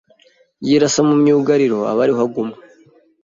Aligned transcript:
yirasa 0.67 0.99
mu 1.07 1.13
myugariro 1.21 1.79
aba 1.91 2.01
ariho 2.05 2.21
aguma 2.25 2.55